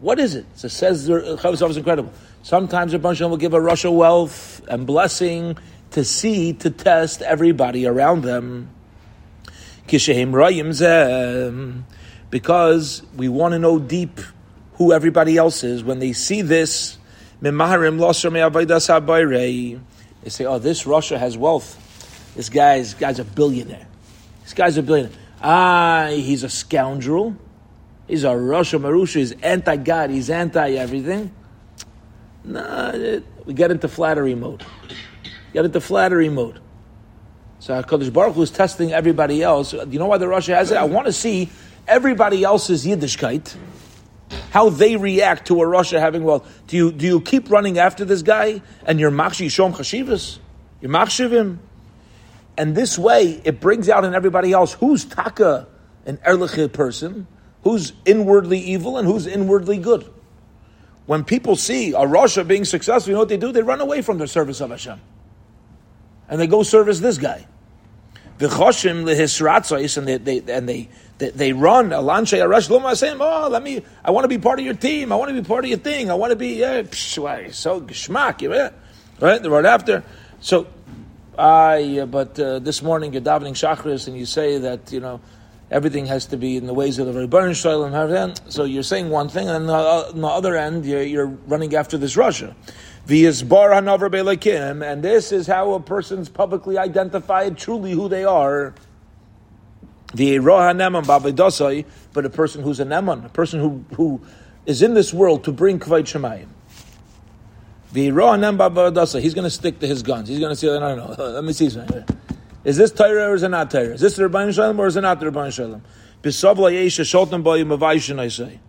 What 0.00 0.18
is 0.18 0.34
it? 0.34 0.46
So 0.54 0.68
says 0.68 1.08
Chavos 1.08 1.68
is 1.68 1.76
incredible. 1.76 2.12
Sometimes 2.42 2.94
a 2.94 2.98
bunch 2.98 3.18
of 3.20 3.24
them 3.24 3.30
will 3.30 3.38
give 3.38 3.54
a 3.54 3.60
rush 3.60 3.84
of 3.84 3.92
wealth 3.92 4.62
and 4.68 4.86
blessing 4.86 5.56
to 5.92 6.04
see, 6.04 6.52
to 6.54 6.70
test 6.70 7.22
everybody 7.22 7.86
around 7.86 8.22
them. 8.22 8.68
Because 12.34 13.00
we 13.14 13.28
want 13.28 13.52
to 13.52 13.60
know 13.60 13.78
deep 13.78 14.18
who 14.72 14.92
everybody 14.92 15.36
else 15.36 15.62
is. 15.62 15.84
When 15.84 16.00
they 16.00 16.12
see 16.12 16.42
this, 16.42 16.98
they 17.40 17.50
say, 17.50 17.64
oh, 17.64 17.78
this 20.58 20.82
rasha 20.82 21.16
has 21.16 21.38
wealth. 21.38 22.32
This 22.34 22.48
guy's, 22.48 22.94
guy's 22.94 23.20
a 23.20 23.24
billionaire. 23.24 23.86
This 24.42 24.52
guy's 24.52 24.76
a 24.76 24.82
billionaire. 24.82 25.16
Ah, 25.40 26.08
he's 26.10 26.42
a 26.42 26.48
scoundrel. 26.48 27.36
He's 28.08 28.24
a 28.24 28.30
rasha 28.30 28.80
Marusha, 28.80 29.14
he's 29.14 29.30
anti 29.30 29.76
God, 29.76 30.10
he's 30.10 30.28
anti 30.28 30.70
everything. 30.70 31.30
Nah, 32.42 33.20
we 33.44 33.54
get 33.54 33.70
into 33.70 33.86
flattery 33.86 34.34
mode. 34.34 34.66
Get 35.52 35.66
into 35.66 35.80
flattery 35.80 36.30
mode. 36.30 36.58
So 37.60 37.80
HaKadosh 37.80 38.12
Baruch 38.12 38.34
Hu 38.34 38.42
is 38.42 38.50
testing 38.50 38.92
everybody 38.92 39.40
else. 39.40 39.70
Do 39.70 39.86
you 39.88 40.00
know 40.00 40.06
why 40.06 40.18
the 40.18 40.26
rasha 40.26 40.52
has 40.56 40.72
it? 40.72 40.76
I 40.76 40.82
want 40.82 41.06
to 41.06 41.12
see 41.12 41.48
everybody 41.86 42.44
else's 42.44 42.84
Yiddishkeit, 42.84 43.56
how 44.50 44.70
they 44.70 44.96
react 44.96 45.48
to 45.48 45.60
a 45.62 45.64
rasha 45.64 45.98
having 45.98 46.24
wealth. 46.24 46.62
Do 46.66 46.76
you, 46.76 46.92
do 46.92 47.06
you 47.06 47.20
keep 47.20 47.50
running 47.50 47.78
after 47.78 48.04
this 48.04 48.22
guy 48.22 48.62
and 48.86 48.98
you're 48.98 49.10
machshi 49.10 49.46
shom 49.46 49.74
chashivas? 49.74 50.38
You're 50.80 50.90
machshivim? 50.90 51.58
And 52.56 52.76
this 52.76 52.98
way, 52.98 53.40
it 53.44 53.60
brings 53.60 53.88
out 53.88 54.04
in 54.04 54.14
everybody 54.14 54.52
else 54.52 54.74
who's 54.74 55.04
taka, 55.04 55.66
an 56.06 56.18
erlich 56.24 56.72
person, 56.72 57.26
who's 57.64 57.92
inwardly 58.04 58.58
evil 58.58 58.98
and 58.98 59.08
who's 59.08 59.26
inwardly 59.26 59.78
good. 59.78 60.08
When 61.06 61.24
people 61.24 61.56
see 61.56 61.92
a 61.92 62.00
rasha 62.00 62.46
being 62.46 62.64
successful, 62.64 63.10
you 63.10 63.14
know 63.14 63.20
what 63.20 63.28
they 63.28 63.36
do? 63.36 63.52
They 63.52 63.62
run 63.62 63.80
away 63.80 64.02
from 64.02 64.18
the 64.18 64.28
service 64.28 64.60
of 64.60 64.70
Hashem. 64.70 65.00
And 66.28 66.40
they 66.40 66.46
go 66.46 66.62
service 66.62 67.00
this 67.00 67.18
guy. 67.18 67.46
The 68.38 68.48
lehisratzos, 68.48 69.96
and 69.96 70.08
they, 70.08 70.16
they 70.16 70.52
and 70.52 70.68
they, 70.68 70.88
they, 71.18 71.30
they 71.30 71.52
run 71.52 71.90
alanshe 71.90 72.36
arash 72.38 72.68
loma 72.68 72.96
saying, 72.96 73.18
"Oh, 73.20 73.48
let 73.48 73.62
me. 73.62 73.82
I 74.04 74.10
want 74.10 74.24
to 74.24 74.28
be 74.28 74.38
part 74.38 74.58
of 74.58 74.64
your 74.64 74.74
team. 74.74 75.12
I 75.12 75.16
want 75.16 75.34
to 75.34 75.40
be 75.40 75.46
part 75.46 75.64
of 75.64 75.70
your 75.70 75.78
thing. 75.78 76.10
I 76.10 76.14
want 76.14 76.30
to 76.30 76.36
be 76.36 76.54
yeah, 76.54 76.82
psh, 76.82 77.54
so 77.54 77.80
geschmack, 77.80 78.42
yeah, 78.42 78.70
right? 79.20 79.40
The 79.40 79.50
right 79.50 79.64
after. 79.64 80.02
So, 80.40 80.66
I. 81.38 82.00
Uh, 82.00 82.06
but 82.06 82.38
uh, 82.40 82.58
this 82.58 82.82
morning 82.82 83.12
you're 83.12 83.22
davening 83.22 83.54
shachris, 83.54 84.08
and 84.08 84.16
you 84.16 84.26
say 84.26 84.58
that 84.58 84.90
you 84.92 84.98
know 84.98 85.20
everything 85.70 86.06
has 86.06 86.26
to 86.26 86.36
be 86.36 86.56
in 86.56 86.66
the 86.66 86.74
ways 86.74 86.98
of 86.98 87.12
the 87.12 87.26
Rebbeinu 87.26 87.54
Shalom. 87.54 88.34
So 88.48 88.64
you're 88.64 88.82
saying 88.82 89.10
one 89.10 89.28
thing, 89.28 89.48
and 89.48 89.68
on 89.70 90.20
the 90.20 90.26
other 90.26 90.56
end, 90.56 90.84
you're, 90.84 91.02
you're 91.02 91.26
running 91.26 91.74
after 91.74 91.98
this 91.98 92.16
rasha. 92.16 92.54
And 93.06 95.02
this 95.02 95.32
is 95.32 95.46
how 95.46 95.74
a 95.74 95.80
person's 95.80 96.28
publicly 96.28 96.78
identified 96.78 97.58
truly 97.58 97.92
who 97.92 98.08
they 98.08 98.24
are. 98.24 98.74
The 100.14 100.38
but 100.38 102.24
a 102.24 102.30
person 102.30 102.62
who's 102.62 102.80
a 102.80 102.84
neman, 102.84 103.26
a 103.26 103.28
person 103.28 103.60
who, 103.60 103.84
who 103.96 104.20
is 104.64 104.80
in 104.80 104.94
this 104.94 105.12
world 105.12 105.44
to 105.44 105.52
bring 105.52 105.78
kvayt 105.80 106.04
shemayim. 106.04 106.48
He's 107.92 109.34
going 109.34 109.44
to 109.44 109.50
stick 109.50 109.78
to 109.80 109.86
his 109.86 110.02
guns. 110.02 110.28
He's 110.28 110.38
going 110.38 110.50
to 110.50 110.56
say, 110.56 110.66
no, 110.66 110.94
no, 110.94 111.14
no, 111.14 111.24
let 111.30 111.44
me 111.44 111.52
see 111.52 111.68
something. 111.68 112.04
Is 112.64 112.76
this 112.76 112.90
Torah 112.90 113.30
or 113.30 113.34
is 113.34 113.42
it 113.42 113.50
not 113.50 113.70
Torah? 113.70 113.94
Is 113.94 114.00
this 114.00 114.16
the 114.16 114.28
Rabban 114.28 114.54
Shalom 114.54 114.80
or 114.80 114.86
is 114.86 114.96
it 114.96 115.02
not 115.02 115.20
the 115.20 115.26
Rabban 115.26 115.52
Shalom? 115.52 115.82
I 118.18 118.28
say. 118.28 118.60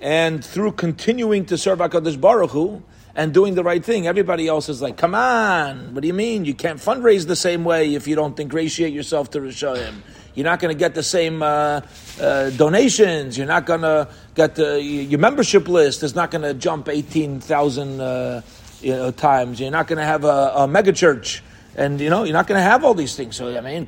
And 0.00 0.44
through 0.44 0.72
continuing 0.72 1.46
to 1.46 1.56
serve 1.56 1.78
HaKadosh 1.78 2.20
Baruch 2.20 2.50
Hu 2.50 2.82
and 3.16 3.34
doing 3.34 3.54
the 3.54 3.64
right 3.64 3.84
thing, 3.84 4.06
everybody 4.06 4.46
else 4.46 4.68
is 4.68 4.80
like, 4.80 4.96
come 4.96 5.14
on, 5.14 5.94
what 5.94 6.02
do 6.02 6.06
you 6.06 6.14
mean? 6.14 6.44
You 6.44 6.54
can't 6.54 6.78
fundraise 6.78 7.26
the 7.26 7.34
same 7.34 7.64
way 7.64 7.94
if 7.94 8.06
you 8.06 8.14
don't 8.14 8.38
ingratiate 8.38 8.92
yourself 8.92 9.30
to 9.30 9.40
Rishayim. 9.40 9.94
You're 10.34 10.44
not 10.44 10.60
going 10.60 10.72
to 10.72 10.78
get 10.78 10.94
the 10.94 11.02
same 11.02 11.42
uh, 11.42 11.80
uh, 12.20 12.50
donations. 12.50 13.38
You're 13.38 13.46
not 13.46 13.64
going 13.66 13.80
to 13.80 14.08
get 14.34 14.54
the, 14.54 14.80
your 14.80 15.18
membership 15.18 15.66
list 15.66 16.02
is 16.02 16.14
not 16.14 16.30
going 16.30 16.42
to 16.42 16.52
jump 16.52 16.90
18,000 16.90 18.00
uh, 18.00 18.42
you 18.82 18.92
know, 18.92 19.10
times. 19.10 19.58
You're 19.58 19.70
not 19.70 19.86
going 19.86 19.98
to 19.98 20.04
have 20.04 20.24
a, 20.24 20.52
a 20.54 20.68
mega 20.68 20.92
church 20.92 21.42
and 21.76 22.00
you 22.00 22.10
know 22.10 22.24
you're 22.24 22.32
not 22.32 22.46
going 22.46 22.58
to 22.58 22.62
have 22.62 22.84
all 22.84 22.94
these 22.94 23.14
things. 23.14 23.36
So 23.36 23.56
I 23.56 23.60
mean, 23.60 23.86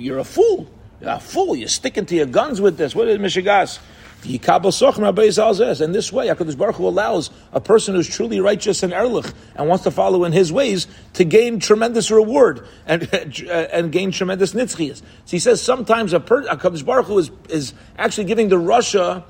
you're 0.00 0.18
a 0.18 0.24
fool. 0.24 0.68
You're 1.00 1.10
a 1.10 1.20
fool. 1.20 1.56
You're 1.56 1.68
sticking 1.68 2.06
to 2.06 2.14
your 2.14 2.26
guns 2.26 2.60
with 2.60 2.76
this. 2.76 2.94
What 2.94 3.08
is 3.08 3.18
Mishigas? 3.18 3.78
And 4.22 5.94
this 5.94 6.12
way, 6.12 6.26
HaKadosh 6.28 6.58
Baruch 6.58 6.76
Hu 6.76 6.86
allows 6.86 7.30
a 7.52 7.60
person 7.60 7.94
who's 7.94 8.08
truly 8.08 8.40
righteous 8.40 8.82
and 8.82 8.92
erlich 8.92 9.32
and 9.54 9.68
wants 9.68 9.84
to 9.84 9.90
follow 9.90 10.24
in 10.24 10.32
his 10.32 10.52
ways 10.52 10.86
to 11.14 11.24
gain 11.24 11.58
tremendous 11.58 12.10
reward 12.10 12.66
and, 12.86 13.02
and 13.50 13.90
gain 13.90 14.10
tremendous 14.10 14.52
nitzchias. 14.52 14.98
So 14.98 15.30
he 15.30 15.38
says 15.38 15.62
sometimes 15.62 16.12
a 16.12 16.20
HaKadosh 16.20 16.84
Baruch 16.84 17.06
Hu 17.06 17.18
is, 17.18 17.30
is 17.48 17.72
actually 17.96 18.24
giving 18.24 18.48
the 18.48 18.56
rasha 18.56 19.24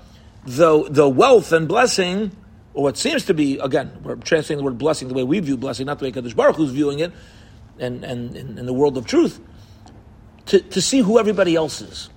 the, 0.44 0.88
the 0.88 1.08
wealth 1.08 1.52
and 1.52 1.68
blessing, 1.68 2.32
or 2.74 2.84
what 2.84 2.96
seems 2.96 3.26
to 3.26 3.34
be, 3.34 3.58
again, 3.58 3.92
we're 4.02 4.16
translating 4.16 4.58
the 4.58 4.64
word 4.64 4.78
blessing 4.78 5.08
the 5.08 5.14
way 5.14 5.22
we 5.22 5.38
view 5.40 5.56
blessing, 5.56 5.86
not 5.86 5.98
the 5.98 6.06
way 6.06 6.12
HaKadosh 6.12 6.34
Baruch 6.34 6.56
Hu 6.56 6.64
is 6.64 6.72
viewing 6.72 6.98
it, 6.98 7.12
and, 7.78 8.04
and 8.04 8.36
in 8.36 8.66
the 8.66 8.72
world 8.72 8.96
of 8.96 9.06
truth, 9.06 9.40
to, 10.46 10.60
to 10.60 10.82
see 10.82 11.00
who 11.00 11.18
everybody 11.18 11.54
else 11.54 11.80
is, 11.80 12.10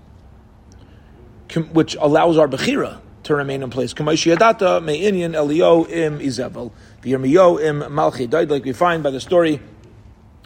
which 1.55 1.95
allows 1.99 2.37
our 2.37 2.47
Bechira 2.47 2.99
to 3.23 3.35
remain 3.35 3.63
in 3.63 3.69
place. 3.69 3.93
Kamashiyadata 3.93 4.83
me'inyan 4.83 5.33
Elio 5.33 5.85
im 5.85 6.19
Izebel, 6.19 6.71
the 7.01 7.13
im 7.13 7.21
Malchi 7.23 8.49
like 8.49 8.65
we 8.65 8.73
find 8.73 9.03
by 9.03 9.11
the 9.11 9.21
story 9.21 9.59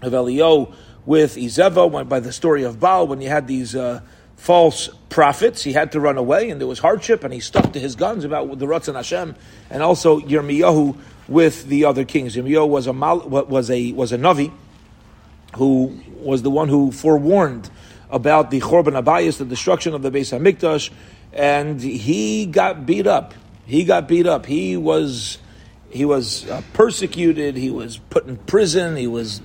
of 0.01 0.13
Elio 0.13 0.73
with 1.05 1.35
Izeva, 1.35 2.07
by 2.07 2.19
the 2.19 2.31
story 2.31 2.63
of 2.63 2.79
Baal, 2.79 3.07
when 3.07 3.21
he 3.21 3.27
had 3.27 3.47
these 3.47 3.75
uh, 3.75 4.01
false 4.35 4.89
prophets, 5.09 5.63
he 5.63 5.73
had 5.73 5.91
to 5.93 5.99
run 5.99 6.17
away, 6.17 6.49
and 6.49 6.59
there 6.59 6.67
was 6.67 6.79
hardship, 6.79 7.23
and 7.23 7.33
he 7.33 7.39
stuck 7.39 7.73
to 7.73 7.79
his 7.79 7.95
guns 7.95 8.23
about 8.23 8.59
the 8.59 8.65
Ratzon 8.65 8.95
Hashem, 8.95 9.35
and 9.69 9.81
also 9.81 10.19
Yirmiyahu 10.19 10.97
with 11.27 11.67
the 11.67 11.85
other 11.85 12.05
kings. 12.05 12.35
Yirmiyahu 12.35 12.67
was 12.67 12.87
a 12.87 12.93
was 12.93 13.71
a 13.71 13.91
was 13.93 14.11
a 14.11 14.17
navi 14.17 14.51
who 15.55 15.97
was 16.19 16.41
the 16.41 16.51
one 16.51 16.67
who 16.69 16.91
forewarned 16.91 17.69
about 18.09 18.51
the 18.51 18.61
Churban 18.61 19.01
HaBayis, 19.01 19.37
the 19.37 19.45
destruction 19.45 19.93
of 19.93 20.01
the 20.01 20.11
Beis 20.11 20.37
Hamikdash, 20.37 20.91
and 21.33 21.81
he 21.81 22.45
got 22.45 22.85
beat 22.85 23.07
up. 23.07 23.33
He 23.65 23.83
got 23.83 24.07
beat 24.07 24.27
up. 24.27 24.45
He 24.45 24.77
was 24.77 25.39
he 25.89 26.05
was 26.05 26.49
uh, 26.49 26.61
persecuted. 26.73 27.55
He 27.55 27.69
was 27.69 27.97
put 27.97 28.27
in 28.27 28.37
prison. 28.37 28.95
He 28.95 29.07
was 29.07 29.41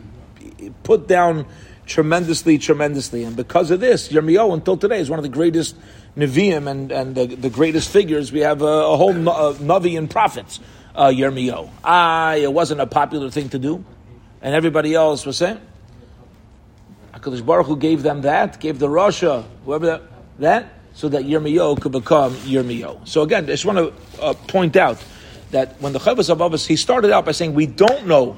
put 0.83 1.07
down 1.07 1.47
tremendously, 1.87 2.59
tremendously. 2.59 3.25
And 3.25 3.37
because 3.37 3.71
of 3.71 3.81
this, 3.81 4.09
Yirmiyahu 4.09 4.54
until 4.54 4.76
today 4.76 5.00
is 5.00 5.11
one 5.11 5.19
of 5.19 5.23
the 5.23 5.28
greatest 5.28 5.76
Nevi'im 6.16 6.69
and, 6.69 6.92
and 6.92 7.14
the, 7.14 7.26
the 7.26 7.50
greatest 7.50 7.90
figures. 7.90 8.33
We 8.33 8.40
have 8.40 8.62
a, 8.62 8.64
a 8.64 8.97
whole 8.97 9.11
uh, 9.28 9.54
Navi 9.54 9.99
and 9.99 10.11
prophets, 10.11 10.61
uh, 10.95 11.09
Yirmiyahu. 11.09 11.69
Ah, 11.85 12.35
it 12.35 12.52
wasn't 12.52 12.81
a 12.81 12.87
popular 12.87 13.31
thing 13.31 13.49
to 13.50 13.59
do. 13.59 13.85
And 14.40 14.54
everybody 14.54 14.95
else 14.95 15.25
was 15.25 15.37
saying, 15.37 15.61
HaKadosh 17.23 17.47
Baruch 17.47 17.67
Hu 17.67 17.76
gave 17.76 18.02
them 18.02 18.23
that, 18.23 18.61
gave 18.61 18.79
the 18.79 18.88
rasha, 18.88 19.45
whoever 19.64 19.87
that, 19.87 20.02
that 20.41 20.73
so 20.95 21.09
that 21.09 21.23
Yirmiyahu 21.23 21.81
could 21.81 21.93
become 21.93 22.35
Yirmiyahu. 22.35 23.07
So 23.07 23.23
again, 23.23 23.45
I 23.45 23.49
just 23.49 23.64
want 23.64 23.79
to 23.79 24.23
uh, 24.23 24.35
point 24.35 24.76
out 24.76 25.02
that 25.52 25.81
when 25.81 25.93
the 25.93 26.00
Chovos 26.00 26.35
HaLevavos, 26.35 26.67
he 26.67 26.76
started 26.76 27.12
out 27.12 27.25
by 27.25 27.33
saying, 27.33 27.55
we 27.55 27.67
don't 27.67 28.07
know 28.07 28.37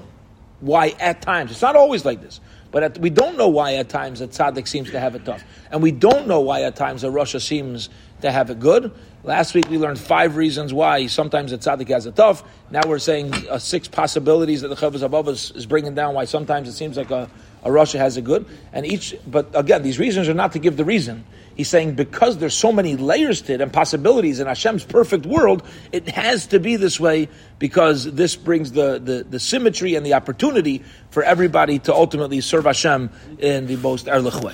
why 0.61 0.95
at 1.01 1.23
times, 1.23 1.51
it's 1.51 1.63
not 1.63 1.77
always 1.77 2.05
like 2.05 2.21
this, 2.21 2.41
but 2.71 2.83
at, 2.83 2.99
we 2.99 3.09
don't 3.09 3.39
know 3.39 3.49
why 3.49 3.75
at 3.75 3.89
times 3.89 4.21
a 4.21 4.27
tzaddik 4.27 4.67
seems 4.67 4.91
to 4.91 4.99
have 4.99 5.15
it 5.15 5.25
tough. 5.25 5.45
And 5.71 5.81
we 5.81 5.93
don't 5.93 6.27
know 6.27 6.41
why 6.41 6.63
at 6.63 6.75
times 6.75 7.05
a 7.05 7.09
rasha 7.09 7.41
seems 7.41 7.89
to 8.21 8.33
have 8.33 8.51
it 8.51 8.59
good. 8.59 8.91
Last 9.23 9.55
week 9.55 9.69
we 9.71 9.79
learned 9.79 9.99
five 9.99 10.37
reasons 10.37 10.73
why 10.73 11.07
sometimes 11.07 11.53
a 11.53 11.59
tzaddik 11.59 11.89
has 11.89 12.07
it 12.07 12.17
tough. 12.17 12.43
Now 12.71 12.81
we're 12.87 12.99
saying 12.99 13.33
uh, 13.49 13.59
six 13.59 13.87
possibilities 13.87 14.63
that 14.63 14.69
the 14.69 14.75
Chovos 14.75 15.09
HaLevavos 15.09 15.55
is 15.55 15.67
bringing 15.67 15.95
down 15.95 16.15
why 16.15 16.25
sometimes 16.25 16.69
it 16.69 16.73
seems 16.73 16.97
like 16.97 17.13
a, 17.13 17.31
a 17.65 17.71
rasha 17.71 17.99
has 17.99 18.17
a 18.17 18.23
good. 18.23 18.47
And 18.73 18.85
each, 18.85 19.17
but 19.27 19.51
again, 19.55 19.83
these 19.83 19.99
reasons 19.99 20.29
are 20.29 20.35
not 20.35 20.53
to 20.53 20.59
give 20.59 20.77
the 20.77 20.85
reason. 20.85 21.25
He's 21.57 21.69
saying 21.69 21.95
because 21.95 22.39
there's 22.39 22.55
so 22.55 22.73
many 22.73 22.97
layers 22.97 23.43
to 23.43 23.55
it 23.55 23.61
and 23.61 23.73
possibilities 23.73 24.41
in 24.41 24.47
Hashem's 24.47 24.85
perfect 24.85 25.25
world, 25.25 25.63
it 25.93 26.09
has 26.09 26.49
to 26.49 26.59
be 26.59 26.77
this 26.77 26.99
way 26.99 27.29
because 27.59 28.05
this 28.13 28.37
brings 28.37 28.73
the, 28.73 28.99
the, 28.99 29.25
the 29.25 29.41
symmetry 29.41 29.95
and 29.95 30.05
the 30.05 30.15
opportunity 30.15 30.83
for 31.11 31.23
everybody 31.23 31.79
to 31.81 31.95
ultimately 31.95 32.41
serve 32.41 32.65
Hashem 32.65 33.11
in 33.39 33.67
the 33.67 33.77
most 33.77 34.09
erlich 34.09 34.41
way. 34.43 34.53